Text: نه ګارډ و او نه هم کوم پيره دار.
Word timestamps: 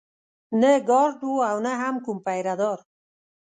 نه 0.59 0.71
ګارډ 0.87 1.19
و 1.27 1.31
او 1.51 1.57
نه 1.65 1.71
هم 1.81 1.95
کوم 2.05 2.17
پيره 2.27 2.53
دار. 2.61 2.79